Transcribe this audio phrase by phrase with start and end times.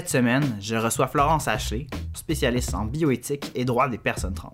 [0.00, 4.50] Cette semaine, je reçois Florence Ashley, spécialiste en bioéthique et droit des personnes trans.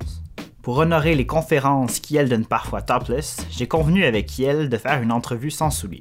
[0.60, 5.12] Pour honorer les conférences qu'elle donne parfois topless, j'ai convenu avec elle de faire une
[5.12, 6.00] entrevue sans souliers.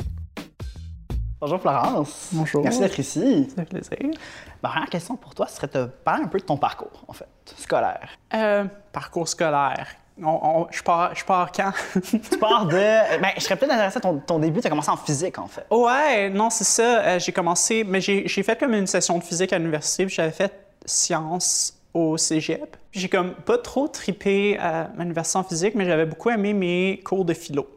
[1.40, 2.30] Bonjour Florence.
[2.32, 2.64] Bonjour.
[2.64, 3.48] Merci d'être ici.
[3.50, 4.18] Ça fait plaisir.
[4.64, 7.30] Ma première question pour toi serait de parler un peu de ton parcours, en fait,
[7.56, 8.10] scolaire.
[8.34, 9.86] Euh, parcours scolaire.
[10.22, 10.28] On-
[10.62, 11.72] on- je, pars, je pars quand?
[12.02, 12.72] Tu pars de.
[12.72, 15.48] Ben, je serais peut-être intéressé à ton, ton début, tu as commencé en physique, en
[15.48, 15.66] fait.
[15.70, 17.00] ouais, non, c'est ça.
[17.04, 20.16] Euh, j'ai commencé, mais j'ai j'ai fait comme une session de physique à l'université, puis
[20.16, 20.54] j'avais fait
[20.86, 22.78] sciences au cégep.
[22.92, 27.26] J'ai comme pas trop tripé à l'université en physique, mais j'avais beaucoup aimé mes cours
[27.26, 27.68] de philo.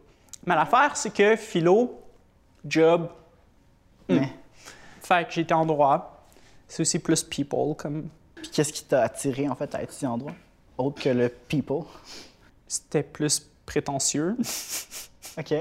[0.47, 2.01] Mais l'affaire, c'est que philo,
[2.65, 3.09] job,
[4.09, 4.29] Mais-
[5.03, 6.25] fait que j'étais en droit.
[6.69, 10.19] C'est aussi plus people, comme Puis qu'est-ce qui t'a attiré, en fait, à étudier en
[10.19, 10.33] droit,
[10.77, 11.83] autre que le people?
[12.69, 14.37] C'était plus prétentieux.
[15.39, 15.55] OK.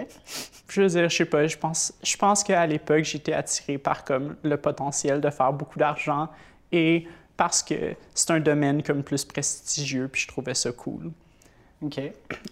[0.70, 4.04] Je veux dire, je sais pas, je pense, je pense qu'à l'époque, j'étais attiré par
[4.04, 6.30] comme le potentiel de faire beaucoup d'argent
[6.72, 11.12] et parce que c'est un domaine comme plus prestigieux, puis je trouvais ça cool.
[11.84, 12.02] OK.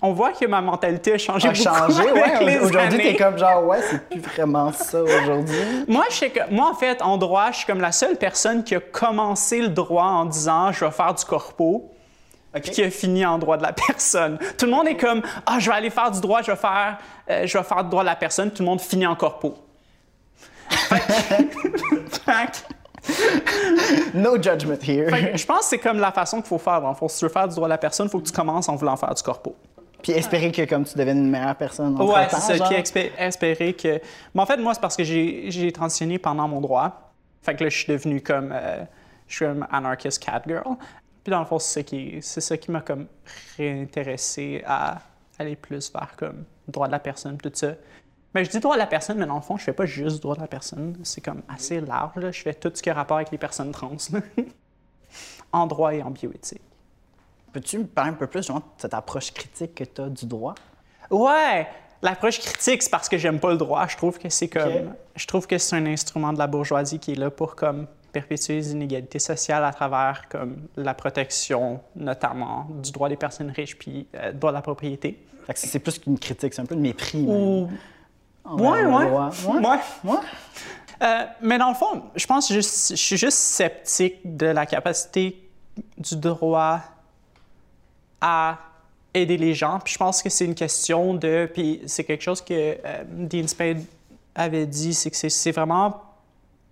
[0.03, 2.59] On voit que ma mentalité a changé a beaucoup changé, ouais.
[2.59, 5.57] Aujourd'hui, t'es comme genre, ouais, c'est plus vraiment ça aujourd'hui.
[5.87, 8.63] Moi, je sais que, moi, en fait, en droit, je suis comme la seule personne
[8.63, 11.91] qui a commencé le droit en disant je vais faire du corpo,
[12.55, 12.61] OK.
[12.61, 14.37] puis qui a fini en droit de la personne.
[14.57, 16.97] Tout le monde est comme ah, je vais aller faire du droit, je vais faire,
[17.29, 18.51] euh, je vais faire du droit de la personne.
[18.51, 19.55] Tout le monde finit en corpo.
[24.13, 25.11] No judgment here.
[25.11, 26.81] Que je pense que c'est comme la façon qu'il faut faire.
[26.81, 28.69] Dans si tu veux faire du droit de la personne, il faut que tu commences
[28.69, 29.55] en voulant faire du corpo.
[30.01, 32.65] Puis espérer que comme tu deviennes une meilleure personne en Ouais, c'est ça.
[32.65, 32.75] Puis
[33.17, 33.99] espérer que.
[34.33, 37.11] Mais en fait, moi, c'est parce que j'ai j'ai transitionné pendant mon droit.
[37.41, 38.51] Fait que là, je suis devenu comme.
[38.51, 38.83] euh,
[39.27, 40.75] je suis comme anarchist cat girl.
[41.25, 43.07] Puis dans le fond, c'est ça qui, c'est ça qui m'a comme
[43.57, 45.01] réintéressé à
[45.39, 47.73] aller plus vers comme droit de la personne, tout ça.
[48.35, 50.21] Mais je dis droit de la personne, mais dans le fond, je fais pas juste
[50.21, 50.95] droit de la personne.
[51.01, 52.15] C'est comme assez large.
[52.17, 52.31] là.
[52.31, 53.97] Je fais tout ce qui a rapport avec les personnes trans.
[55.51, 56.61] en droit et en bioéthique.
[57.51, 60.53] Peux-tu me parler un peu plus de cette approche critique que tu as du droit?
[61.09, 61.67] Ouais,
[62.03, 63.87] l'approche critique, c'est parce que j'aime pas le droit.
[63.87, 67.13] Je trouve que c'est comme, je trouve que c'est un instrument de la bourgeoisie qui
[67.13, 72.91] est là pour comme perpétuer les inégalités sociales à travers comme la protection, notamment du
[72.93, 75.19] droit des personnes riches puis euh, du droit de la propriété.
[75.45, 77.25] Que c'est plus qu'une critique, c'est un peu de mépris.
[77.27, 77.69] Ou
[78.45, 79.79] ouais, ouais, ouais.
[80.03, 80.17] Ouais.
[81.01, 85.49] Euh, mais dans le fond, je pense juste, je suis juste sceptique de la capacité
[85.97, 86.79] du droit
[88.21, 88.57] à
[89.13, 89.79] aider les gens.
[89.83, 91.49] Puis je pense que c'est une question de.
[91.53, 93.83] Puis c'est quelque chose que euh, Dean Spade
[94.33, 96.04] avait dit, c'est que c'est vraiment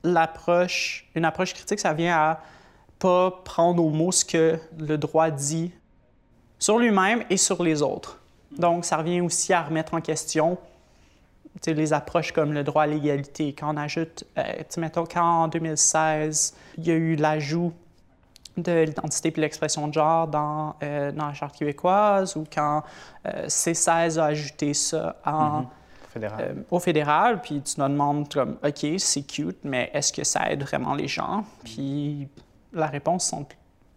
[0.03, 2.41] l'approche, une approche critique, ça vient à
[2.99, 5.71] pas prendre au mot ce que le droit dit
[6.59, 8.19] sur lui-même et sur les autres.
[8.57, 10.57] Donc, ça revient aussi à remettre en question
[11.65, 13.53] les approches comme le droit à l'égalité.
[13.53, 14.41] Quand on ajoute, euh,
[14.77, 17.73] mettons, quand en 2016, il y a eu l'ajout
[18.57, 22.83] de l'identité puis l'expression de genre dans, euh, dans la Charte québécoise ou quand
[23.25, 25.65] euh, C16 a ajouté ça en,
[26.13, 26.41] Fédéral.
[26.41, 30.51] euh, au fédéral, puis tu te demandes comme, OK, c'est cute, mais est-ce que ça
[30.51, 31.43] aide vraiment les gens?
[31.63, 32.27] Puis
[32.71, 33.47] la réponse semble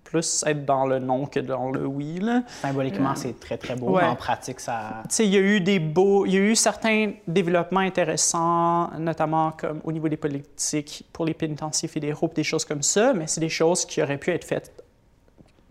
[0.06, 2.20] plus être dans le non que dans le oui.
[2.20, 2.42] Là.
[2.46, 4.02] Symboliquement, c'est très, très beau, ouais.
[4.02, 5.02] mais en pratique, ça...
[5.08, 8.90] Tu sais, il y a eu des beaux, il y a eu certains développements intéressants,
[8.98, 13.12] notamment comme au niveau des politiques pour les pénitenciers fédéraux, puis des choses comme ça,
[13.12, 14.72] mais c'est des choses qui auraient pu être faites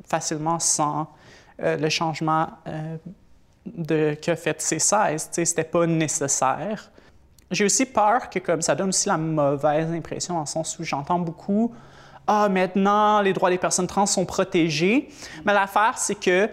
[0.05, 1.07] facilement sans
[1.61, 2.97] euh, le changement euh,
[3.65, 5.27] de qu'a fait C16.
[5.27, 6.91] Tu sais, c'était pas nécessaire.
[7.51, 10.83] J'ai aussi peur que comme ça donne aussi la mauvaise impression dans le sens où
[10.83, 11.73] j'entends beaucoup
[12.27, 15.09] ah, maintenant, les droits des personnes trans sont protégés.
[15.45, 16.49] Mais l'affaire, c'est que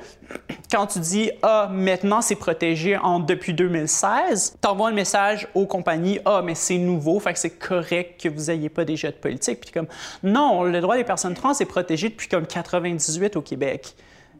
[0.71, 5.67] quand tu dis Ah, maintenant, c'est protégé en, depuis 2016, tu envoies un message aux
[5.67, 9.17] compagnies Ah, mais c'est nouveau, fait que c'est correct que vous n'ayez pas déjà de
[9.17, 9.61] politique.
[9.61, 9.87] Puis comme
[10.23, 13.94] Non, le droit des personnes trans est protégé depuis comme 98 au Québec.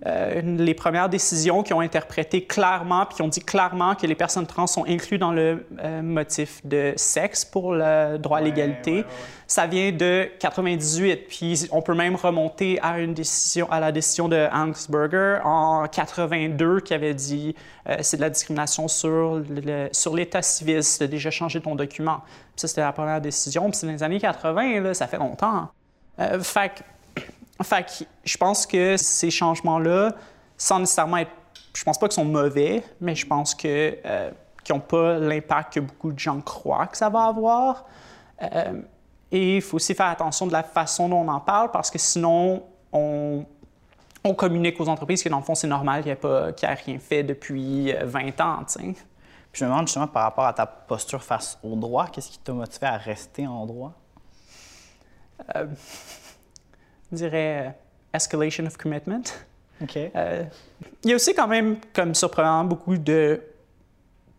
[0.05, 4.17] Euh, les premières décisions qui ont interprété clairement, puis qui ont dit clairement que les
[4.17, 9.05] personnes trans sont incluses dans le euh, motif de sexe pour le droit à l'égalité,
[9.47, 11.29] ça vient de 98.
[11.29, 16.81] Puis on peut même remonter à une décision, à la décision de Ansberger en 82
[16.81, 17.55] qui avait dit
[17.89, 21.61] euh, c'est de la discrimination sur le- sur l'état civil, si tu as déjà changé
[21.61, 22.23] ton document.
[22.25, 23.65] Puis ça c'était la première décision.
[23.71, 25.69] Puis c'est dans les années 80, là, ça fait longtemps.
[26.19, 26.83] Euh, fait
[27.65, 30.13] fait que je pense que ces changements-là,
[30.57, 31.31] sans nécessairement être.
[31.75, 34.31] Je pense pas qu'ils sont mauvais, mais je pense que euh,
[34.63, 37.87] qu'ils n'ont pas l'impact que beaucoup de gens croient que ça va avoir.
[38.43, 38.83] Euh,
[39.31, 41.99] et il faut aussi faire attention de la façon dont on en parle, parce que
[41.99, 42.63] sinon,
[42.93, 43.47] on,
[44.23, 46.69] on communique aux entreprises que dans le fond, c'est normal qu'il n'y ait, pas- qu'il
[46.69, 48.59] y ait rien fait depuis euh, 20 ans.
[48.67, 48.95] tu sais.
[49.51, 52.39] Puis je me demande justement par rapport à ta posture face au droit, qu'est-ce qui
[52.39, 53.93] t'a motivé à rester en droit?
[55.57, 55.67] euh,
[57.13, 57.71] je dirais, euh,
[58.17, 59.23] escalation of commitment.
[59.83, 59.97] OK.
[59.97, 60.45] Euh,
[61.05, 63.41] il y a aussi quand même, comme surprenant, beaucoup de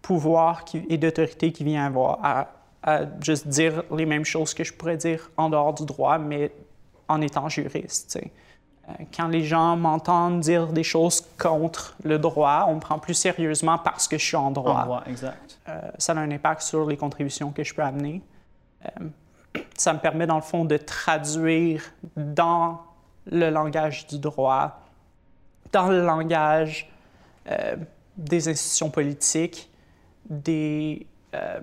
[0.02, 2.48] pouvoir qui- et d'autorité qui vient avoir à,
[2.84, 6.52] à juste dire les mêmes choses que je pourrais dire en dehors du droit, mais
[7.08, 8.20] en étant juriste.
[8.90, 13.14] Euh, Quand les gens m'entendent dire des choses contre le droit, on me prend plus
[13.14, 14.82] sérieusement parce que je suis en droit.
[14.82, 15.58] En droit, exact.
[15.70, 18.22] Euh, ça a un impact sur les contributions que je peux amener.
[19.78, 21.84] Ça me permet, dans le fond, de traduire
[22.16, 22.82] dans
[23.26, 24.82] le langage du droit,
[25.72, 26.90] dans le langage
[27.50, 27.76] euh,
[28.18, 29.70] des institutions politiques,
[30.30, 31.60] des, euh,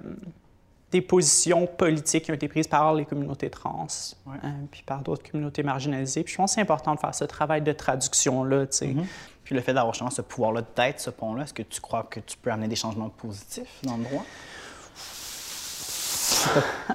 [0.91, 3.87] des positions politiques qui ont été prises par les communautés trans,
[4.27, 4.37] Ouais.
[4.45, 6.25] euh, puis par d'autres communautés marginalisées.
[6.25, 8.87] Puis je pense que c'est important de faire ce travail de traduction-là, tu sais.
[8.89, 9.07] Mhm.
[9.45, 12.21] Puis le fait d'avoir justement ce pouvoir-là d'être ce pont-là, est-ce que tu crois que
[12.21, 14.25] tu peux amener des changements positifs dans le droit?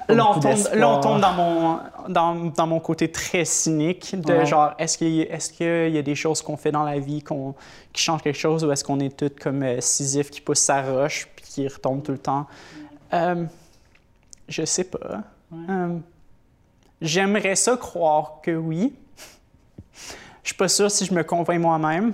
[0.08, 0.76] Là, on tombe, d'espoir.
[0.76, 4.46] là, on tombe dans mon, dans, dans mon côté très cynique de Ouais.
[4.46, 6.98] genre, est-ce qu'il y, a- est-ce qu'il y a des choses qu'on fait dans la
[6.98, 10.60] vie qui changent quelque chose ou est-ce qu'on est tous comme euh, Sisyphe qui pousse
[10.60, 12.46] sa roche puis qui retombe tout le temps?
[13.12, 13.44] Euh,
[14.48, 15.22] je sais pas.
[15.68, 15.96] Euh,
[17.00, 18.94] j'aimerais ça croire que oui.
[20.42, 22.12] Je suis pas sûr si je me convainc moi-même.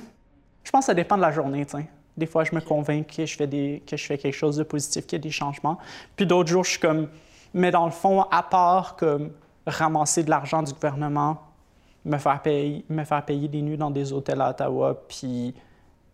[0.64, 1.86] Je pense que ça dépend de la journée, tu sais.
[2.16, 4.62] Des fois, je me convainc que je fais des que je fais quelque chose de
[4.62, 5.78] positif, qu'il y a des changements.
[6.16, 7.08] Puis d'autres jours, je suis comme
[7.54, 9.32] mais dans le fond, à part comme
[9.66, 11.40] ramasser de l'argent du gouvernement,
[12.04, 15.54] me faire payer me faire payer des nuits dans des hôtels à Ottawa, puis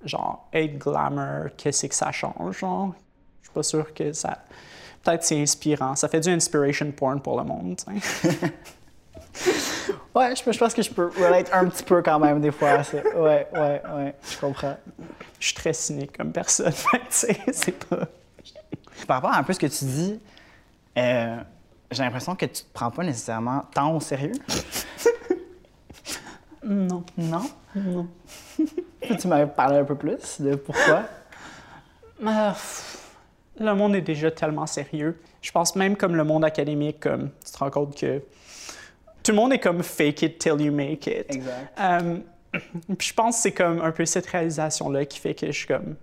[0.05, 2.95] genre être glamour, qu'est-ce que ça change, genre?
[3.43, 4.39] Je suis pas sûr que ça
[5.03, 7.81] peut-être c'est inspirant, ça fait du inspiration porn pour le monde.
[10.15, 12.71] Ouais, je, je pense que je peux relate un petit peu quand même des fois
[12.71, 12.99] à ça.
[13.17, 14.77] Ouais, ouais, ouais, je comprends.
[15.39, 18.09] Je suis très cynique comme personne, tu sais, c'est pas
[19.07, 20.21] Par rapport à un peu ce que tu dis,
[20.97, 21.37] euh,
[21.91, 24.33] j'ai l'impression que tu te prends pas nécessairement tant au sérieux.
[26.65, 27.05] non.
[27.17, 27.51] Non?
[27.77, 28.09] Non.
[29.21, 31.05] tu m'avais parlé un peu plus de pourquoi.
[32.21, 32.99] Pff,
[33.61, 35.21] le monde est déjà tellement sérieux.
[35.41, 38.21] Je pense même comme le monde académique, comme tu te rends compte que
[39.29, 41.27] tout le monde est comme fake it till you make it.
[41.29, 41.79] Exact.
[41.79, 42.17] Euh,
[42.97, 45.67] puis je pense que c'est comme un peu cette réalisation-là qui fait que je suis
[45.67, 45.97] comme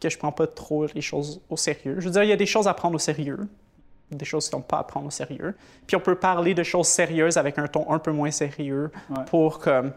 [0.00, 1.96] que je prends pas trop les choses au sérieux.
[1.98, 3.48] Je veux dire, il y a des choses à prendre au sérieux,
[4.12, 5.56] des choses qui n'ont pas à prendre au sérieux.
[5.88, 9.24] Puis on peut parler de choses sérieuses avec un ton un peu moins sérieux Ouais.
[9.26, 9.92] pour comme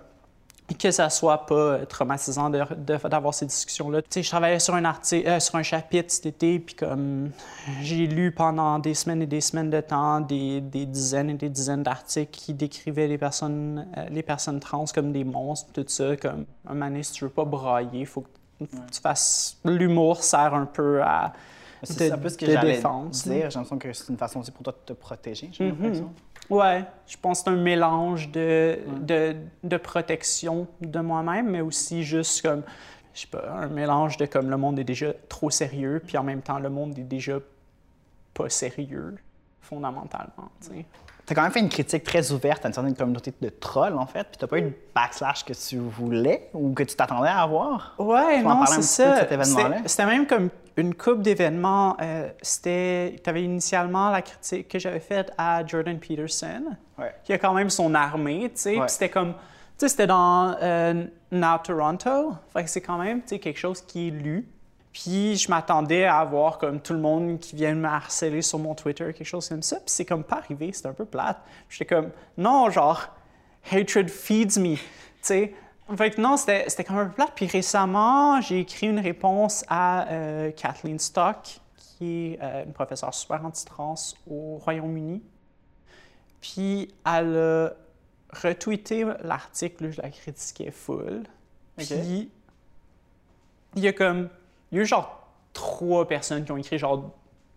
[0.80, 4.01] que ça soit pas euh, traumatisant d'avoir ces discussions-là.
[4.01, 7.31] Tu sais, je travaillais sur un article, euh, sur un chapitre cet été, puis comme
[7.81, 11.50] j'ai lu pendant des semaines et des semaines de temps des, des dizaines et des
[11.50, 16.15] dizaines d'articles qui décrivaient les personnes, euh, les personnes trans comme des monstres, tout ça.
[16.18, 18.27] Comme un donné, si tu veux pas brailler, faut que
[18.59, 19.57] faut que tu fasses.
[19.66, 21.33] L'humour sert un peu à.
[21.86, 22.81] C'est un peu ce que j'allais dire.
[23.25, 25.81] J'ai l'impression que c'est une façon aussi pour toi de te protéger, j'ai Mhm.
[25.81, 26.13] l'impression.
[26.50, 32.04] Ouais, je pense que c'est un mélange de, de, de protection de moi-même, mais aussi
[32.04, 32.63] juste comme,
[33.13, 36.24] je sais pas, un mélange de comme le monde est déjà trop sérieux, puis en
[36.24, 37.40] même temps, le monde est déjà
[38.33, 39.16] pas sérieux,
[39.62, 40.85] fondamentalement, tu.
[41.26, 44.06] T'as quand même fait une critique très ouverte à une certaine communauté de trolls, en
[44.06, 47.44] fait, puis t'as pas eu le backslash que tu voulais ou que tu t'attendais à
[47.44, 47.95] avoir?
[47.97, 49.26] Ouais, non, c'est ça.
[49.85, 51.95] C'était même comme une coupe d'événements.
[52.01, 56.63] Euh, c'était, tu avais initialement la critique que j'avais faite à Jordan Peterson,
[56.97, 57.13] Ouais.
[57.23, 58.71] qui a quand même son armée, tu sais.
[58.75, 58.81] Ouais.
[58.81, 59.39] Puis c'était comme, tu
[59.77, 62.33] sais, c'était dans euh, Now Toronto.
[62.53, 64.47] Fait que c'est quand même, tu sais, quelque chose qui est lu.
[64.92, 68.75] Puis je m'attendais à avoir comme tout le monde qui vient me harceler sur mon
[68.75, 69.77] Twitter, quelque chose comme ça.
[69.77, 71.39] Puis c'est comme pas arrivé, c'était un peu plate.
[71.68, 73.07] J'étais comme, non, genre,
[73.71, 74.81] hatred feeds me, tu
[75.21, 75.53] sais.
[75.97, 77.33] Fait que non, c'était quand même un peu plate.
[77.35, 83.13] Puis récemment, j'ai écrit une réponse à euh, Kathleen Stock, qui est euh, une professeure
[83.13, 83.95] super anti-trans
[84.30, 85.21] au Royaume-Uni.
[86.42, 87.69] Puis elle a
[88.31, 91.23] retweeté l'article, je la critiquais full.
[91.78, 92.30] Puis
[93.75, 94.30] il y a comme,
[94.71, 97.11] il y a eu genre trois personnes qui ont écrit genre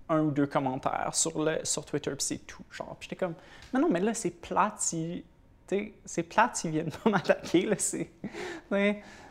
[0.09, 2.62] un ou deux commentaires sur, le, sur Twitter, puis c'est tout.
[2.71, 3.35] Genre, puis j'étais comme,
[3.73, 5.25] mais non, mais là, c'est plate si.
[6.04, 7.68] C'est plate s'ils viennent pas m'attaquer,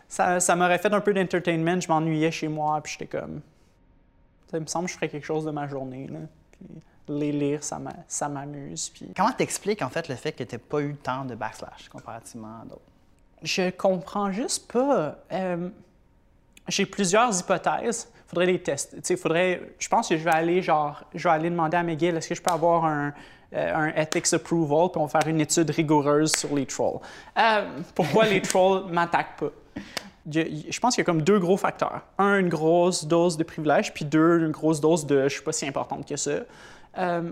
[0.08, 3.42] Ça, ça m'aurait fait un peu d'entertainment, je m'ennuyais chez moi, puis j'étais comme.
[4.52, 6.20] Ça me semble que je ferais quelque chose de ma journée, là.
[6.52, 6.68] Puis
[7.08, 8.90] les lire, ça m'amuse.
[8.90, 12.62] Puis Comment t'expliques, en fait, le fait que t'aies pas eu tant de backslash comparativement
[12.62, 12.82] à d'autres?
[13.42, 15.18] Je comprends juste pas.
[15.32, 15.70] Euh,
[16.68, 18.12] J'ai plusieurs hypothèses.
[18.28, 18.98] Faudrait les tester.
[18.98, 19.74] Tu sais, faudrait.
[19.78, 22.36] Je pense que je vais aller genre, je vais aller demander à McGill est-ce que
[22.36, 23.14] je peux avoir un,
[23.54, 27.00] euh, un ethics approval puis on va faire une étude rigoureuse sur les trolls.
[27.38, 29.52] Euh, pourquoi les trolls m'attaquent pas?
[30.26, 32.02] Il Je pense qu'il y a comme deux gros facteurs.
[32.18, 35.52] Un, une grosse dose de privilège, puis deux, une grosse dose de je suis pas
[35.52, 36.32] si importante que ça.
[36.98, 37.32] Euh,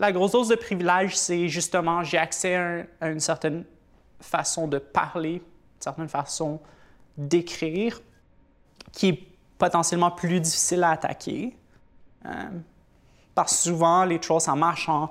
[0.00, 3.62] la grosse dose de privilège, c'est justement j'ai accès à, un- à une certaine
[4.20, 5.40] façon de parler, une
[5.82, 6.58] certaine façon
[7.16, 8.00] d'écrire
[8.92, 9.26] qui est
[9.58, 11.56] potentiellement plus difficile à attaquer.
[12.26, 12.30] Euh,
[13.34, 15.10] parce que souvent, les trolls, ça marche en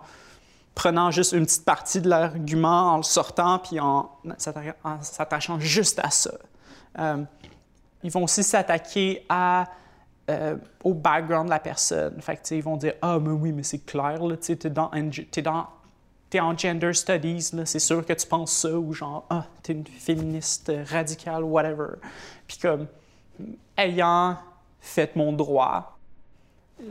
[0.76, 5.60] prenant juste une petite partie de l'argument, en le sortant, puis en s'atta- en s'attachant
[5.60, 6.32] juste à ça.
[7.00, 7.24] Euh,
[8.04, 9.66] ils vont aussi s'attaquer à,
[10.30, 12.22] euh, au background de la personne.
[12.22, 14.90] Fait ils vont dire Ah, mais oui, mais c'est clair, tu t'es dans
[16.30, 19.86] t'es en gender studies, c'est sûr que tu penses ça, ou genre, ah, t'es une
[19.88, 21.96] féministe radicale, whatever.
[22.48, 22.86] Puis comme,
[23.78, 24.38] ayant
[24.80, 25.98] fait mon droit,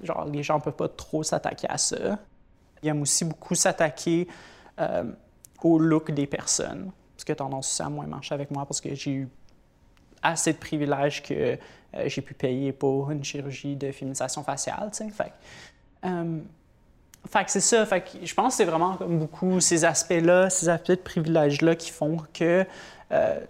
[0.02, 2.18] genre, les gens peuvent pas trop s'attaquer à ça.
[2.82, 4.28] Ils aiment aussi beaucoup s'attaquer
[4.80, 5.04] euh,
[5.62, 8.94] au look des personnes, parce que tendance aussi à moins marcher avec moi, parce que
[8.94, 9.28] j'ai eu
[10.22, 11.56] assez de privilèges que euh,
[12.06, 15.10] j'ai pu payer pour une chirurgie de féminisation faciale, tu.
[15.10, 15.32] Fait,
[16.04, 16.38] euh,
[17.28, 17.86] fait c'est ça.
[17.86, 21.74] Fait que je pense que c'est vraiment comme beaucoup ces aspects-là, ces aspects de privilèges-là
[21.76, 22.66] qui font que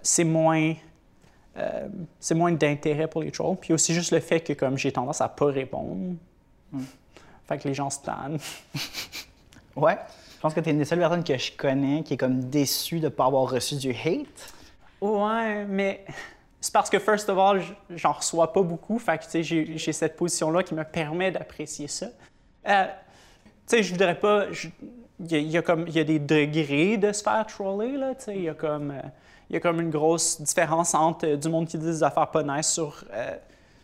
[0.02, 0.75] c'est moins,
[1.59, 1.88] euh,
[2.21, 3.57] c'est moins d'intérêt pour les trolls.
[3.57, 6.15] Puis aussi juste le fait que comme j'ai tendance à pas répondre,
[7.47, 8.38] fait que les gens se tannent.
[9.77, 9.97] Ouais.
[10.35, 12.41] Je pense que tu es une des seules personnes que je connais qui est comme
[12.49, 14.53] déçue de ne pas avoir reçu du hate.
[15.00, 16.05] Ouais, mais
[16.61, 18.99] c'est parce que, first of all, j'en reçois pas beaucoup.
[18.99, 22.07] Fait que, tu sais, j'ai cette position-là qui me permet d'apprécier ça.
[22.69, 22.87] Euh,
[23.69, 24.50] tu sais, je voudrais pas.
[24.50, 24.69] je-
[25.21, 27.45] Il y, a- il y a comme il y a des degrés de se faire
[27.47, 28.15] troller, là.
[28.17, 28.91] Tu sais, il y a comme.
[28.93, 29.00] euh,
[29.50, 32.28] il y a comme une grosse différence entre euh, du monde qui dit des affaires
[32.31, 33.37] pas nice sur, euh,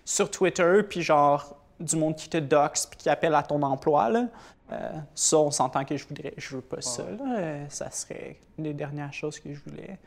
[0.05, 4.09] sur Twitter, puis genre du monde qui te doxe puis qui appelle à ton emploi,
[4.11, 4.27] là.
[4.73, 7.57] Euh, ça, on s'entend que je voudrais, je veux pas ça, là.
[7.69, 9.99] Ça serait une des dernières choses que je voulais.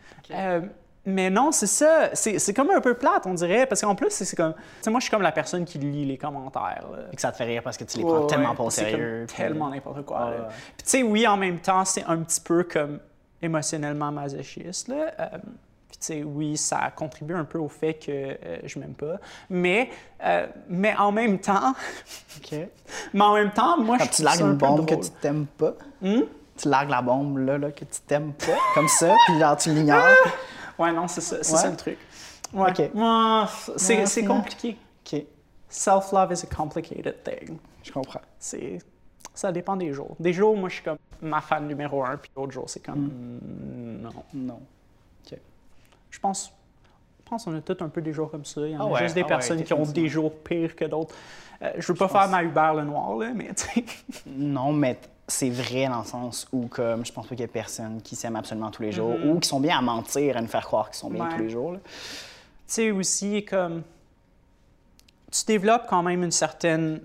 [1.05, 2.09] Mais non, c'est ça.
[2.15, 4.53] C'est comme un peu plate, on dirait, parce qu'en plus, c'est comme.
[4.53, 6.85] Tu sais, moi, je suis comme la personne qui lit les commentaires.
[6.91, 6.97] là.
[7.13, 8.63] Et que ça te fait rire parce que tu les Ouais, prends tellement ouais, pas
[8.63, 9.23] au comme sérieux.
[9.25, 10.33] puis- Tellement n'importe quoi.
[10.75, 12.99] Puis tu sais, oui, en même temps, c'est un petit peu comme
[13.41, 14.87] émotionnellement masochiste.
[14.87, 15.11] Là.
[15.19, 15.27] Euh,
[15.89, 19.15] puis tu sais, oui, ça contribue un peu au fait que euh, je m'aime pas.
[19.49, 19.89] Mais,
[20.23, 21.73] euh, mais en même temps,
[22.37, 22.55] OK.
[23.13, 25.45] mais en même temps, moi, Quand je tu trouve largues une bombe que tu t'aimes
[25.57, 26.21] pas, Hmm?
[26.57, 29.69] tu largues la bombe là, là que tu t'aimes pas, comme ça, puis genre tu
[29.73, 30.03] l'ignores.
[30.79, 31.59] Ouais, non, c'est ça, c'est Ouais.
[31.59, 31.97] ça le truc.
[32.53, 32.69] Ouais.
[32.69, 32.77] Ok.
[32.77, 34.77] Ouais, c'est Ouais, c'est c'est- compliqué.
[35.11, 35.23] OK,
[35.69, 37.57] Self-love is a complicated thing.
[37.83, 38.21] je comprends.
[38.37, 38.77] C'est
[39.33, 40.15] ça dépend des jours.
[40.19, 42.99] Des jours, moi, je suis comme ma fan numéro un, puis d'autres jours, c'est comme
[43.07, 43.39] Hmm.
[43.41, 44.09] mm, non.
[44.33, 44.59] Non.
[46.09, 46.51] Je pense,
[47.23, 48.61] je pense qu'on a tous un peu des jours comme ça.
[48.61, 50.33] Il y en Ah a ouais, juste des ah ouais, personnes qui ont des jours
[50.33, 51.13] pires que d'autres.
[51.61, 53.83] Euh, je veux pas Je faire pense- ma Hubert le noir, là, mais tu.
[54.25, 57.47] Non, mais c'est vrai dans le sens où, comme, je pense pas qu'il y ait
[57.47, 59.29] personne qui s'aime absolument tous les jours Mm-hmm.
[59.29, 61.35] ou qui sont bien à mentir, à nous faire croire qu'ils sont bien Ouais.
[61.35, 61.73] tous les jours.
[61.73, 61.79] Tu
[62.65, 63.83] sais, aussi, comme.
[65.31, 67.01] Tu développes quand même une certaine.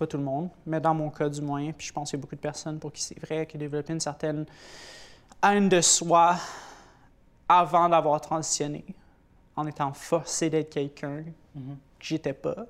[0.00, 2.20] Pas tout le monde, mais dans mon cas du moins, puis je pense qu'il y
[2.20, 4.46] a beaucoup de personnes pour qui c'est vrai, qui développent une certaine
[5.42, 6.36] haine de soi
[7.46, 8.82] avant d'avoir transitionné,
[9.56, 11.22] en étant forcé d'être quelqu'un
[11.54, 11.60] que
[11.98, 12.64] j'étais pas.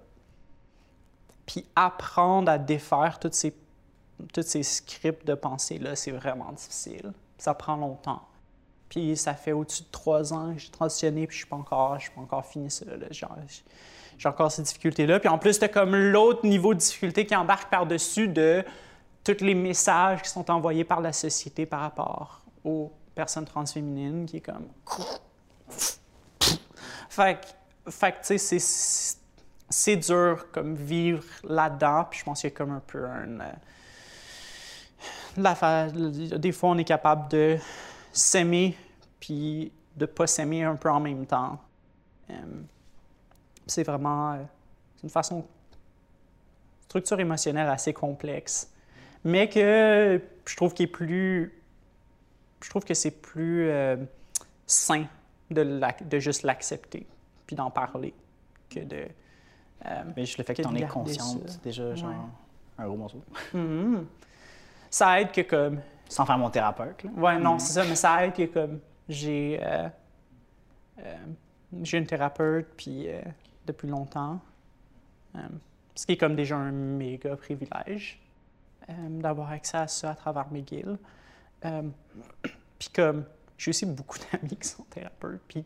[1.46, 3.54] Puis apprendre à défaire tous ces,
[4.32, 7.12] tous ces scripts de pensée-là, c'est vraiment difficile.
[7.38, 8.22] Ça prend longtemps.
[8.90, 11.94] Puis ça fait au-dessus de trois ans que j'ai transitionné, puis je suis pas encore,
[11.98, 12.84] je suis pas encore fini ça.
[14.18, 15.20] j'ai encore ces difficultés-là.
[15.20, 18.62] Puis en plus, t'as comme l'autre niveau de difficulté qui embarque par-dessus de
[19.24, 24.36] tous les messages qui sont envoyés par la société par rapport aux personnes transféminines, qui
[24.38, 24.66] est comme...
[27.10, 27.46] Fait que,
[28.26, 29.18] tu sais, c'est-
[29.68, 33.40] c'est dur comme vivre là-dedans, puis je pense qu'il y a comme un peu un...
[35.38, 37.56] euh, Des fois, on est capable de
[38.12, 38.76] s'aimer
[39.18, 41.58] puis de pas s'aimer un peu en même temps.
[42.30, 42.34] Euh,
[43.66, 44.42] c'est vraiment euh,
[45.02, 45.44] une façon
[46.82, 48.70] structure émotionnelle assez complexe,
[49.24, 51.54] mais que je trouve qu'il est plus
[52.62, 53.96] je trouve que c'est plus euh,
[54.66, 55.06] sain
[55.50, 57.06] de, de juste l'accepter
[57.46, 58.12] puis d'en parler
[58.68, 59.06] que de
[59.86, 61.58] euh, Mais juste le fait que Que tu en es consciente, ça.
[61.64, 62.84] déjà genre Ouais.
[62.84, 63.22] un gros morceau.
[63.54, 64.06] mhm.
[64.90, 67.04] ça aide que comme Sans faire mon thérapeute.
[67.04, 67.10] Là.
[67.16, 67.58] Ouais, non, Mhm.
[67.60, 69.88] c'est ça, mais ça aide que comme j'ai euh,
[70.98, 71.16] euh,
[71.82, 73.22] j'ai une thérapeute puis euh,
[73.66, 74.40] depuis longtemps,
[75.94, 78.20] ce qui est comme déjà un méga privilège
[78.88, 80.98] d'avoir accès à ça à travers McGill.
[81.60, 83.24] Puis comme
[83.56, 85.64] j'ai aussi beaucoup d'amis qui sont thérapeutes, puis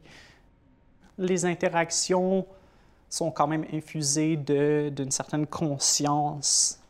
[1.17, 2.47] les interactions
[3.09, 6.83] sont quand même infusées d'une certaine conscience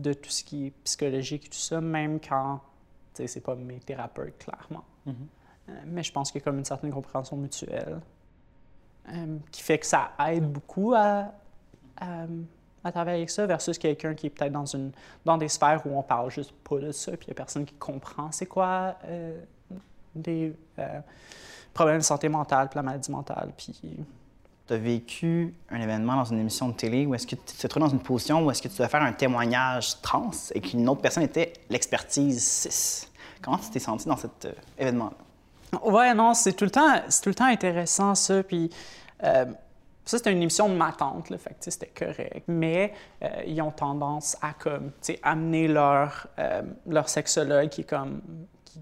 [0.00, 2.60] de tout ce qui est psychologique et tout ça, même quand,
[3.14, 4.84] c'est pas mes thérapeutes, clairement.
[5.06, 5.14] Mhm.
[5.68, 8.00] Euh, mais je pense qu'il y a comme une certaine compréhension mutuelle
[9.08, 11.32] euh, qui fait que ça aide beaucoup à,
[12.00, 12.26] à,
[12.84, 14.92] à travailler avec ça versus quelqu'un qui est peut-être dans, une,
[15.24, 17.64] dans des sphères où on parle juste pas de ça, puis il n'y a personne
[17.64, 19.38] qui comprend c'est quoi euh,
[20.14, 20.54] des
[21.74, 23.52] problèmes de santé mentale, puis la maladie mentale.
[23.56, 23.80] Puis...
[24.68, 27.66] Tu as vécu un événement dans une émission de télé où est-ce que tu te
[27.66, 30.88] trouves dans une position où est-ce que tu dois faire un témoignage trans et qu'une
[30.88, 33.08] autre personne était l'expertise cis?
[33.42, 35.80] Comment tu t'es senti dans cet euh, événement-là?
[35.82, 38.42] Ouais, non, c'est tout le temps, tout le temps intéressant ça.
[38.42, 38.70] Puis
[40.08, 42.44] ça, c'était une émission de ma tante, là, fait que c'était correct.
[42.48, 44.90] Mais euh, ils ont tendance à comme,
[45.22, 48.22] amener leur, euh, leur sexologue qui est comme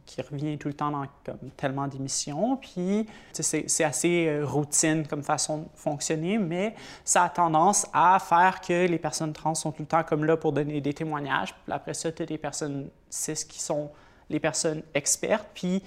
[0.06, 2.56] qui, revient tout le temps dans comme, tellement d'émissions.
[2.56, 6.74] Puis c'est assez euh, routine comme façon de fonctionner, mais
[7.04, 10.36] ça a tendance à faire que les personnes trans sont tout le temps comme là
[10.36, 11.54] pour donner des témoignages.
[11.54, 13.90] Puis après ça, tu as des personnes cis qui sont
[14.28, 15.48] les personnes expertes.
[15.54, 15.82] Puis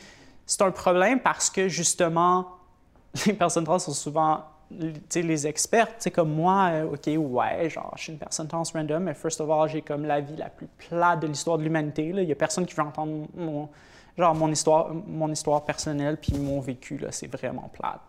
[0.46, 2.48] c'est un problème parce que justement,
[3.25, 4.46] les personnes trans sont souvent
[5.15, 9.13] les experts, comme moi, euh, OK, ouais, genre, je suis une personne trans random, mais
[9.13, 12.05] first of all, j'ai comme la vie la plus plate de l'histoire de l'humanité.
[12.05, 13.69] Il n'y a personne qui veut entendre mon,
[14.17, 16.99] genre, mon, histoire, mon histoire personnelle puis mon vécu.
[17.11, 18.01] C'est vraiment plate.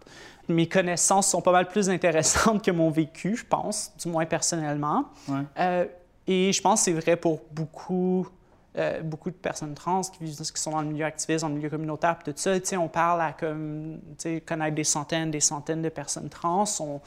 [0.49, 5.07] Mes connaissances sont pas mal plus intéressantes que mon vécu, je pense, du moins personnellement.
[5.59, 5.87] Euh,
[6.27, 8.27] et je pense que c'est vrai pour beaucoup
[8.79, 11.71] euh, beaucoup de personnes trans qui, qui, sont dans le milieu activiste, dans le milieu
[11.71, 12.53] communautaire, tout ça.
[12.79, 13.99] On parle à comme,
[14.47, 16.65] connaître des centaines, des centaines de personnes trans.
[16.79, 17.01] On,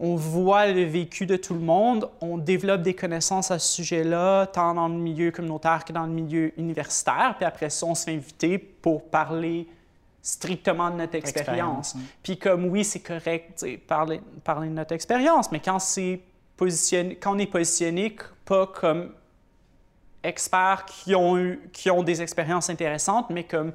[0.00, 2.10] on, voit le vécu de tout le monde.
[2.20, 6.12] On développe des connaissances à ce sujet-là, tant dans le milieu communautaire que dans le
[6.12, 7.34] milieu universitaire.
[7.36, 9.68] Puis après ça, on se fait inviter pour parler
[10.20, 11.94] strictement de notre expérience.
[12.24, 16.20] Puis comme oui, c'est correct parler, parler de notre expérience, mais quand, c'est
[16.56, 19.12] positionné, quand on est positionné pas comme
[20.22, 23.72] experts qui ont, eu, qui ont des expériences intéressantes, mais comme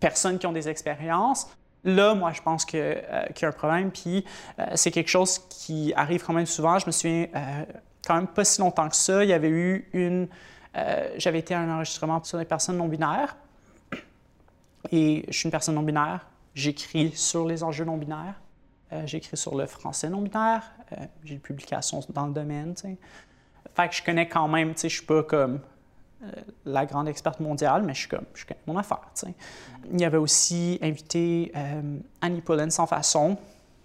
[0.00, 1.48] personnes qui ont des expériences.
[1.84, 4.24] Là, moi, je pense que, euh, qu'il y a un problème, puis
[4.58, 6.78] euh, c'est quelque chose qui arrive quand même souvent.
[6.78, 7.64] Je me souviens, euh,
[8.04, 10.28] quand même pas si longtemps que ça, il y avait eu une...
[11.16, 13.36] j'avais été à un enregistrement sur les personnes non-binaires,
[14.92, 16.26] et je suis une personne non-binaire.
[16.54, 18.40] J'écris sur les enjeux non-binaires.
[19.06, 20.70] j'écris sur le français non-binaire.
[21.24, 24.96] j'ai une publication dans le domaine, Fait que je connais quand même, tu sais, je
[24.96, 25.60] suis pas comme
[26.64, 29.00] la grande experte mondiale, mais je suis comme, je connais mon affaire.
[29.92, 33.36] Il y avait aussi invité euh, Annie Pullen sans façon,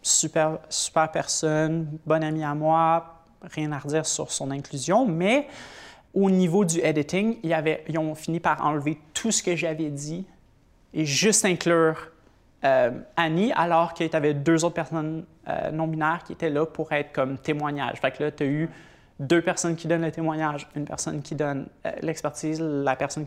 [0.01, 5.47] super, super personne, bonne amie à moi, rien à redire sur son inclusion, mais
[6.13, 9.55] au niveau du editing, il y avait, ils ont fini par enlever tout ce que
[9.55, 10.25] j'avais dit
[10.93, 12.11] et juste inclure
[12.63, 15.25] euh, Annie, alors qu'il y avait deux autres personnes
[15.73, 17.99] non-binaires qui étaient là pour être comme témoignage.
[17.99, 18.69] Fait que là, tu as eu
[19.21, 23.25] deux personnes qui donnent le témoignage, une personne qui donne euh, l'expertise, la personne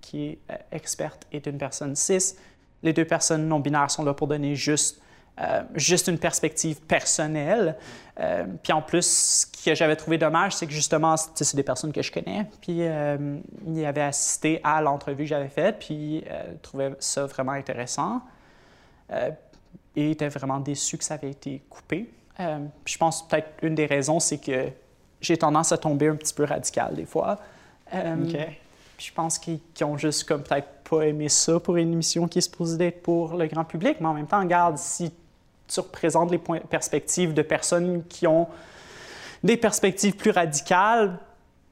[0.00, 2.36] qui, est euh, experte est une personne cis.
[2.84, 5.02] Les deux personnes non binaires sont là pour donner juste,
[5.40, 7.76] euh, juste une perspective personnelle.
[8.62, 12.02] puis en plus, ce que j'avais trouvé dommage, c'est que justement, c'est des personnes que
[12.02, 12.46] je connais.
[12.60, 12.82] Puis
[13.66, 16.24] ils avaient assisté à l'entrevue que j'avais faite, puis
[16.60, 18.20] trouvaient ça vraiment intéressant.
[19.96, 22.10] et étaient vraiment déçus que ça avait été coupé.
[22.38, 24.72] je pense peut-être une des raisons, c'est que
[25.22, 27.38] j'ai tendance à tomber un petit peu radical des fois.
[27.94, 28.16] Euh,
[28.98, 32.42] je pense qu'ils ont juste comme peut-être pas aimé ça pour une émission qui est
[32.42, 35.12] supposée d'être pour le grand public, mais en même temps, regarde, si
[35.66, 38.48] tu représentes les points, perspectives de personnes qui ont
[39.42, 41.18] des perspectives plus radicales,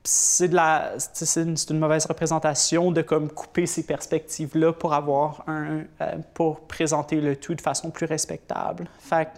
[0.02, 4.94] c'est de la c'est une, une, mauvaise représentation de comme couper ces perspectives là pour
[4.94, 8.88] avoir un euh, pour présenter le tout de façon plus respectable.
[8.98, 9.28] Fait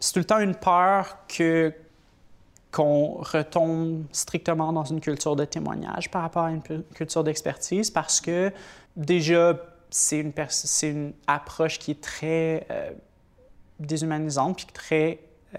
[0.00, 1.74] c'est tout le temps une peur que
[2.72, 6.62] qu'on retombe strictement dans une culture de témoignage par rapport à une
[6.94, 8.50] culture d'expertise parce que
[8.96, 9.54] déjà,
[9.90, 12.90] c'est une, approche qui est très euh,
[13.78, 15.18] déshumanisante puis très
[15.54, 15.58] euh,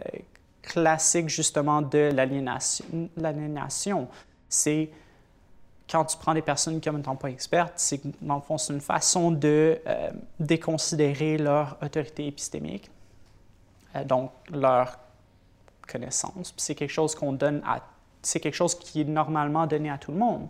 [0.64, 4.08] classique justement de l'aliénation.
[4.50, 4.90] C'est
[5.88, 8.74] quand tu prends des personnes qui ne sont pas expertes, c'est dans le fond, c'est
[8.74, 12.90] une façon de euh, déconsidérer leur autorité épistémique,
[14.08, 14.98] donc leur
[15.88, 16.54] connaissance.
[16.58, 17.82] c'est quelque chose qu'on donne à...
[18.22, 20.48] C'est quelque chose qui est normalement donné à tout le monde.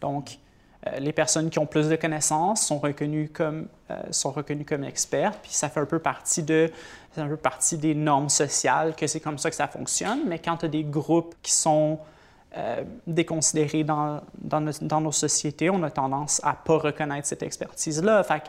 [0.00, 0.38] Donc,
[0.86, 4.84] euh, les personnes qui ont plus de connaissances sont reconnues comme, euh, sont reconnues comme
[4.84, 6.70] expertes, puis ça fait un peu partie de,
[7.16, 10.20] un peu partie des normes sociales que c'est comme ça que ça fonctionne.
[10.26, 11.98] Mais quand tu as des groupes qui sont
[12.56, 17.42] euh, déconsidérés dans, dans, nos, dans, nos sociétés, on a tendance à pas reconnaître cette
[17.42, 18.22] expertise-là.
[18.22, 18.44] Fait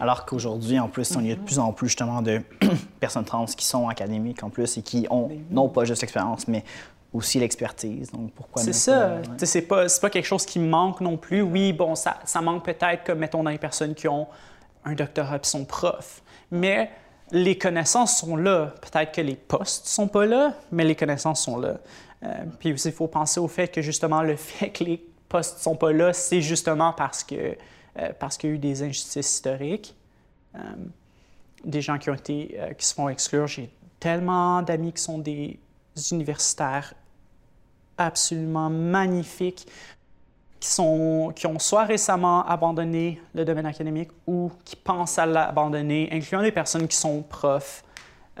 [0.00, 2.40] alors qu'aujourd'hui, en plus, il y a de plus en plus justement de
[3.00, 6.64] personnes trans qui sont académiques en plus et qui ont non pas juste l'expérience, mais
[7.12, 8.10] aussi l'expertise.
[8.10, 9.18] Donc pourquoi C'est ça.
[9.38, 11.42] C'est pas, pas quelque chose qui manque non plus.
[11.42, 14.26] Oui, bon, ça, ça manque peut-être comme, mettons, dans les personnes qui ont
[14.84, 16.22] un doctorat et sont profs.
[16.50, 16.90] Mais
[17.30, 18.72] les connaissances sont là.
[18.80, 21.74] Peut-être que les postes sont pas là, mais les connaissances sont là.
[22.22, 22.28] Euh,
[22.58, 25.76] puis aussi, il faut penser au fait que justement, le fait que les postes sont
[25.76, 27.56] pas là, c'est justement parce que
[27.98, 29.94] euh, parce qu'il y a eu des injustices historiques,
[30.54, 30.58] euh,
[31.64, 33.46] des gens qui ont été qui se font exclure.
[33.46, 35.58] J'ai tellement d'amis qui sont des
[36.12, 36.94] universitaires
[37.96, 39.66] absolument magnifiques
[40.60, 46.08] qui, sont, qui ont soit récemment abandonné le domaine académique ou qui pensent à l'abandonner,
[46.12, 47.84] incluant des personnes qui sont profs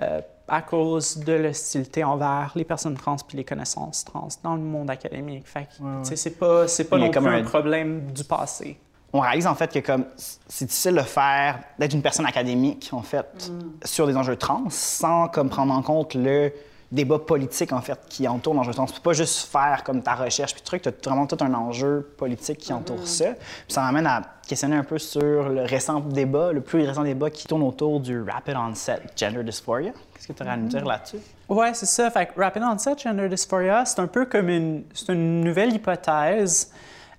[0.00, 4.62] euh, à cause de l'hostilité envers les personnes trans puis les connaissances trans dans le
[4.62, 5.46] monde académique.
[5.46, 8.78] Fait que, c'est pas, c'est pas non plus un, problème du passé.
[9.12, 10.04] On réalise en fait que comme
[10.48, 13.86] c'est difficile de faire, d'être une personne académique en fait mm.
[13.86, 16.52] sur des enjeux trans sans comme prendre en compte le
[16.90, 18.86] débat politique, en fait, qui entoure l'enjeu trans.
[18.86, 21.52] Tu peux pas juste faire comme ta recherche puis truc, tu as vraiment tout un
[21.52, 23.06] enjeu politique qui entoure mm-hmm.
[23.06, 23.32] ça.
[23.34, 27.30] Puis ça m'amène à questionner un peu sur le récent débat, le plus récent débat
[27.30, 29.92] qui tourne autour du Rapid Onset Gender Dysphoria.
[30.14, 30.88] Qu'est-ce que tu aurais à nous dire mm-hmm.
[30.88, 31.18] là-dessus?
[31.48, 32.10] Ouais, c'est ça.
[32.10, 36.70] Fait Rapid Onset Gender Dysphoria, c'est un peu comme une, une nouvelle hypothèse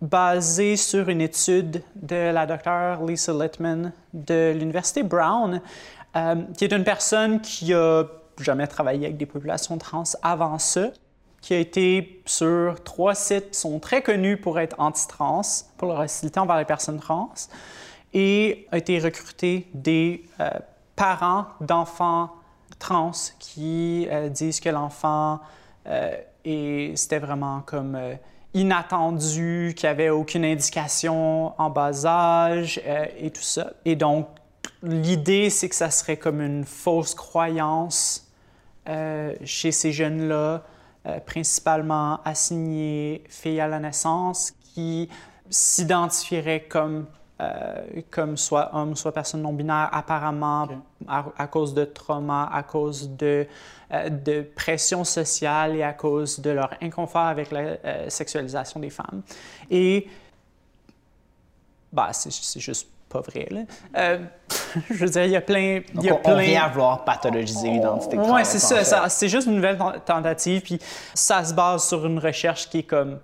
[0.02, 5.62] basée sur une étude de la docteure Lisa Littman de l'Université Brown,
[6.16, 8.06] euh, qui est une personne qui a
[8.40, 10.88] jamais travaillé avec des populations trans avant ça,
[11.42, 15.42] qui a été sur trois sites qui sont très connus pour être anti-trans,
[15.78, 17.34] pour leur hostilité envers les personnes trans,
[18.14, 20.50] et a été recruté des euh,
[20.96, 22.32] parents d'enfants
[22.80, 25.40] trans qui euh, disent que l'enfant
[26.46, 27.98] et c'était vraiment comme
[28.54, 32.82] inattendu, qu'il n'y avait aucune indication en bas âge
[33.18, 33.74] et tout ça.
[33.86, 34.28] Et donc,
[34.84, 38.30] l'idée, c'est que ça serait comme une fausse croyance
[38.88, 40.64] euh, chez ces jeunes-là,
[41.06, 45.10] euh, principalement assignés filles à la naissance, qui
[45.50, 47.06] s'identifieraient comme,
[47.42, 50.68] euh, comme soit homme, soit personne non binaire, apparemment
[51.08, 53.48] à, cause de trauma, à cause de,
[53.92, 59.22] de pression sociale et à cause de leur inconfort avec la sexualisation des femmes.
[59.70, 60.08] Et
[61.92, 63.48] bah, c'est juste pas vrai.
[63.50, 63.62] Là.
[63.98, 64.20] Euh,
[64.90, 65.82] je veux dire, il y a plein.
[65.96, 66.38] Il y a on, plein...
[66.38, 69.10] vient à vouloir pathologiser l'identité Oui, c'est ça.
[69.10, 70.80] c'est juste une nouvelle tentative, puis
[71.14, 73.20] ça se base sur une recherche qui est comme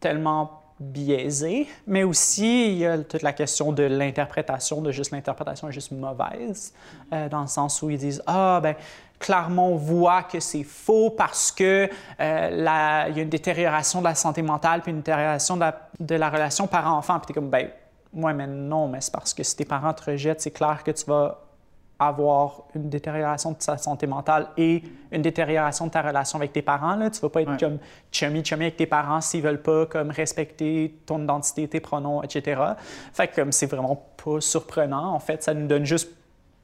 [0.00, 5.68] tellement biaisée, mais aussi il y a toute la question de l'interprétation, de juste l'interprétation
[5.68, 6.72] est juste mauvaise,
[7.12, 8.74] euh, dans le sens où ils disent Ah, ben
[9.18, 11.88] clairement, on voit que c'est faux parce que
[12.20, 12.50] euh,
[13.14, 17.18] y a une détérioration de la santé mentale puis une détérioration de la, relation parent-enfant.
[17.18, 17.68] Puis tu es comme, ben
[18.14, 20.90] oui, mais non, mais c'est parce que si tes parents te rejettent, c'est clair que
[20.90, 21.38] tu vas
[22.00, 24.82] avoir une détérioration de ta santé mentale et
[25.12, 26.96] une détérioration de ta relation avec tes parents.
[26.96, 27.10] Là.
[27.10, 27.78] Tu vas pas être comme
[28.10, 32.60] chummy chummy avec tes parents s'ils veulent pas comme respecter ton identité, tes pronoms, etc.
[33.12, 35.12] Fait que comme c'est vraiment pas surprenant.
[35.12, 36.10] En fait, ça nous donne juste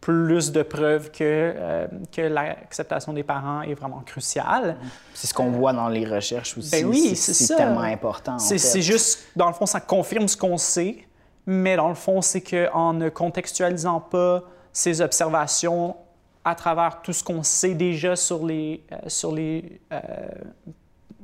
[0.01, 4.77] plus de preuves que, euh, que l'acceptation des parents est vraiment cruciale.
[5.13, 6.71] C'est ce qu'on voit dans les recherches aussi.
[6.71, 8.39] Ben oui, c'est tellement important.
[8.39, 10.99] C'est juste, dans le fond, ça confirme ce qu'on sait,
[11.45, 14.45] mais dans le fond, c'est qu'en ne contextualisant pas
[14.77, 15.97] ces observations
[16.45, 20.01] à travers tout ce qu'on sait déjà sur les, euh, sur les euh,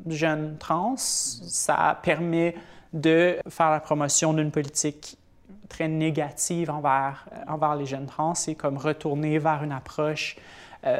[0.08, 2.54] jeunes trans, ça permet
[2.94, 5.18] de faire la promotion d'une politique
[5.68, 10.36] très négative envers, euh, envers les jeunes trans et comme retourner vers une approche,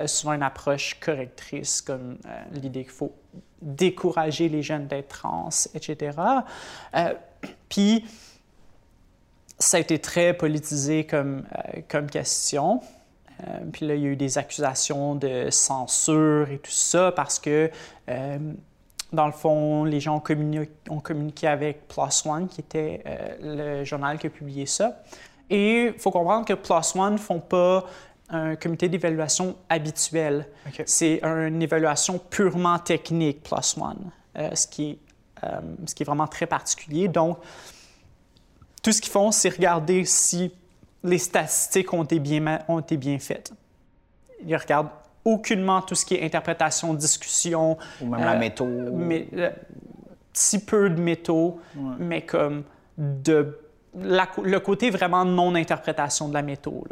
[0.05, 2.19] souvent une approche correctrice, comme
[2.53, 3.13] l'idée qu'il faut
[3.61, 6.17] décourager les jeunes d'être trans, etc.
[7.69, 8.05] Puis,
[9.63, 12.81] ça a été très politisé comme, euh, comme question.
[13.41, 17.39] Euh, puis là, il y a eu des accusations de censure et tout ça parce
[17.39, 17.71] que,
[18.09, 18.39] euh,
[19.13, 23.03] dans le fond, les gens ont communiqué, ont communiqué avec Plus One, qui était
[23.43, 25.03] le journal qui a publié ça.
[25.51, 27.85] Et il faut comprendre que Plus One ne font pas
[28.31, 30.49] un comité d'évaluation habituel.
[30.87, 34.11] C'est une évaluation purement technique, Plus One,
[34.55, 34.99] ce, qui
[35.87, 37.09] ce qui est vraiment très particulier.
[37.09, 37.37] Donc,
[38.83, 40.53] tout ce qu'ils font, c'est regarder si
[41.05, 43.53] les statistiques ont été bien, ont été bien faites.
[44.45, 44.91] Ils regardent
[45.25, 47.79] aucunement tout ce qui est interprétation, discussion.
[48.01, 48.67] Ou même la euh, métaux.
[48.67, 49.51] Mais, euh,
[50.33, 51.61] si peu de métaux,
[51.99, 52.65] mais comme
[52.99, 53.59] de
[53.95, 56.85] le côté vraiment non-interprétation de la métaux.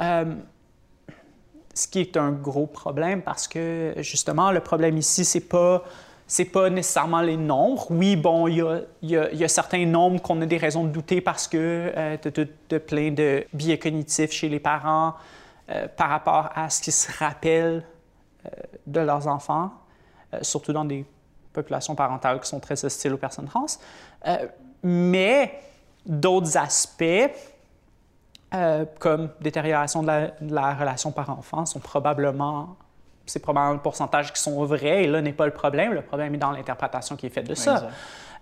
[0.00, 0.34] Euh,
[1.72, 5.82] ce qui est un gros problème parce que justement, le problème ici, c'est pas
[6.26, 7.86] c'est pas nécessairement les nombres.
[7.90, 11.92] Oui, bon, il y a, certains nombres qu'on a des raisons de douter parce que
[11.96, 12.16] euh,
[12.70, 15.14] de, plein de biais cognitifs chez les parents
[15.70, 17.84] euh, par rapport à ce qu'ils se rappellent
[18.46, 18.50] euh,
[18.86, 19.70] de leurs enfants,
[20.42, 21.04] surtout dans des
[21.52, 23.66] populations parentales qui sont très hostiles aux personnes trans.
[24.82, 25.60] mais
[26.04, 27.30] d'autres aspects,
[28.54, 32.76] euh, comme détérioration de la, de la relation par-enfant sont probablement
[33.26, 35.92] c'est probablement le pourcentage qui sont vrais, et là n'est pas le problème.
[35.92, 37.74] Le problème est dans l'interprétation qui est faite de ça.
[37.74, 37.92] Exact.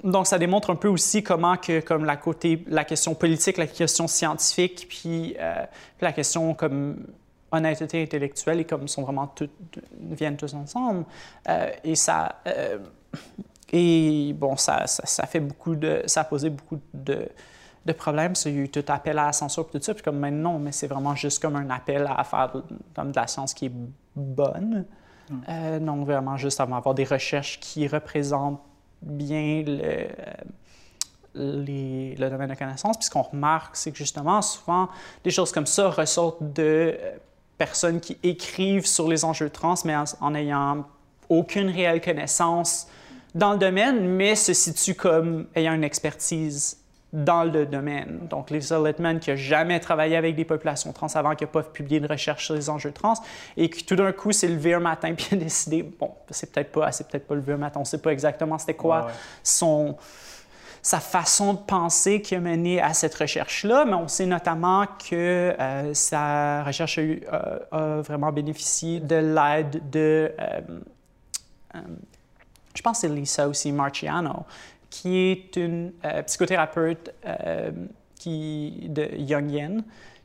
[0.05, 3.69] Donc, ça démontre un peu aussi comment que, comme la côté, la question politique, la
[3.69, 5.65] question scientifique, puis, euh,
[6.01, 7.07] la question comme
[7.53, 9.51] honnêteté intellectuelle et comme sont vraiment toutes
[10.01, 11.05] viennent tous ensemble.
[11.49, 12.79] Euh, et ça, euh,
[13.71, 17.29] et bon, ça, ça, ça fait beaucoup de, ça a posé beaucoup de
[17.87, 18.35] de problèmes.
[18.45, 19.95] Il y a eu tout appel à la censure et tout ça.
[19.95, 22.63] Puis comme, mais non, mais c'est vraiment juste comme un appel à faire de,
[22.95, 23.73] comme de la science qui est
[24.15, 24.85] bonne.
[25.49, 28.61] Euh, donc, vraiment juste avoir des recherches qui représentent
[29.01, 30.07] bien le, euh,
[31.35, 32.97] les- le domaine de connaissance.
[32.99, 34.89] Puis ce qu'on remarque, c'est que justement, souvent,
[35.25, 37.17] des choses comme ça ressortent de euh,
[37.57, 40.85] personnes qui écrivent sur les enjeux trans, mais en, en ayant
[41.29, 42.87] aucune réelle connaissance
[43.35, 46.77] dans le domaine, mais se situent comme ayant une expertise
[47.13, 48.21] dans le domaine.
[48.31, 51.63] Donc, Lisa Littman, qui n'a jamais travaillé avec des populations trans avant, qui n'a pas
[51.63, 53.15] publié de recherche sur les enjeux trans,
[53.57, 56.73] et qui tout d'un coup s'est levé un matin puis a décidé, bon, c'est peut-être
[56.73, 59.13] pas, c'est peut-être pas levé un matin, on ne sait pas exactement c'était quoi ouais.
[59.43, 59.97] son
[60.85, 65.55] sa façon de penser qui a mené à cette recherche-là, mais on sait notamment que
[65.57, 70.61] euh, sa recherche a, eu- a- a vraiment bénéficié de l'aide de, euh,
[71.77, 71.79] euh,
[72.75, 74.45] je pense que c'est Lisa aussi Marciano,
[74.93, 77.71] qui est une euh, psychothérapeute euh,
[78.15, 79.83] qui, de Jungienne,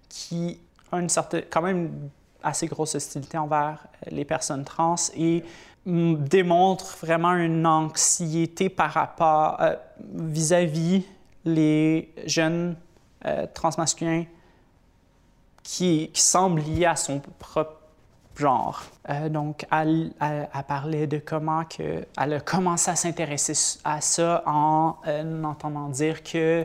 [0.09, 0.59] qui
[0.91, 2.09] a une certaine, quand même une
[2.43, 5.43] assez grosse hostilité envers euh, les personnes trans et
[5.85, 9.75] démontre vraiment une anxiété par rapport euh,
[10.13, 11.05] vis-à-vis
[11.45, 12.75] les jeunes
[13.25, 14.25] euh, transmasculins
[15.63, 17.76] qui, qui semblent liés à son propre
[18.37, 18.83] genre.
[19.09, 24.01] Euh, donc, elle, elle- elle parlait de comment que, elle a commencé à s'intéresser à
[24.01, 26.63] ça en euh, entendant dire que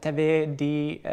[0.00, 1.12] tu avais des, euh,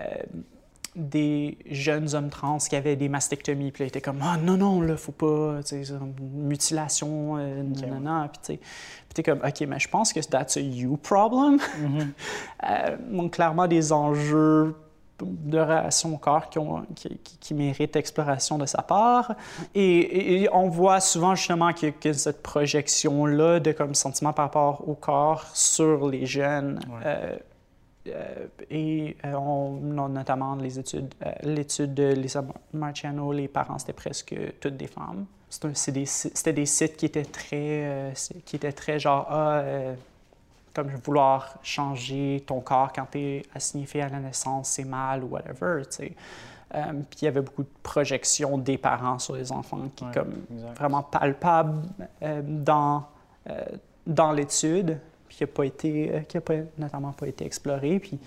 [0.96, 3.72] des jeunes hommes trans qui avaient des mastectomies.
[3.72, 5.94] Puis là, ils étaient comme, ah non, non, là, faut pas, tu sais,
[6.34, 8.30] mutilation, euh, nanana.
[8.32, 8.64] Puis tu
[9.16, 11.60] sais, comme, OK, mais je pense que that's a you problem.
[12.68, 14.76] Euh, donc, clairement, des enjeux
[15.22, 19.34] de relation au corps qui, ont- qui, qui- qui méritent exploration de sa part.
[19.74, 24.94] Et, on voit souvent justement que, que cette projection-là de comme sentiment par rapport au
[24.96, 26.80] corps sur les jeunes.
[26.90, 27.02] Ouais.
[27.06, 27.38] euh,
[28.10, 33.92] euh, et euh, on a notamment les études, l'étude de Lisa Marciano, les parents, c'était
[33.94, 35.26] presque toutes des femmes.
[35.50, 38.14] C'est des C'était des sites qui étaient très,
[38.46, 39.62] qui étaient très genre, ah,
[40.78, 45.30] comme vouloir changer ton corps quand tu es assigné à la naissance, c'est mal ou
[45.30, 45.82] whatever.
[46.00, 50.12] Euh, puis il y avait beaucoup de projections des parents sur les enfants qui Ouais,
[50.14, 50.78] comme exact.
[50.78, 51.82] vraiment palpable
[52.22, 53.06] euh, dans,
[53.50, 53.60] euh,
[54.06, 57.98] dans l'étude, puis qui n'a pas été, euh, qui a pas, notamment pas été exploré.
[57.98, 58.20] Puis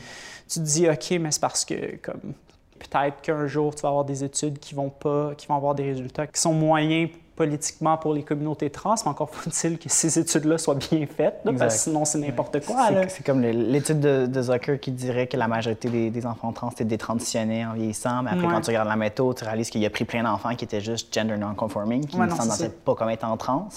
[0.48, 2.32] tu te dis, OK, mais c'est parce que comme
[2.80, 5.84] peut-être qu'un jour tu vas avoir des études qui vont pas, qui vont avoir des
[5.84, 7.10] résultats qui sont moyens
[7.44, 11.52] politiquement pour les communautés trans, mais encore faut-il que ces études-là soient bien faites, là,
[11.58, 12.88] parce que sinon c'est n'importe quoi.
[13.08, 16.68] C'est- comme l'étude de, de Zucker qui dirait que la majorité des, des enfants trans
[16.70, 18.52] étaient détransitionnés en vieillissant, mais après, Ouais.
[18.52, 20.82] quand tu regardes la méthode, tu réalises qu'il y a pris plein d'enfants qui étaient
[20.82, 22.46] juste gender non-conforming, qui Ouais, ne s'en
[22.84, 23.68] pas comme étant trans.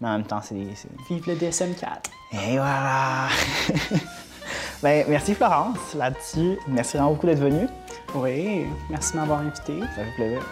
[0.00, 0.66] Mais en même temps, c'est des.
[0.74, 2.10] c'est- Vive le DSM-4.
[2.32, 3.28] Et voilà!
[4.82, 6.58] ben, merci Florence là-dessus.
[6.66, 7.68] Merci vraiment beaucoup d'être venue.
[8.16, 9.78] Oui, merci de m'avoir invité.
[9.94, 10.42] Ça fait plaisir.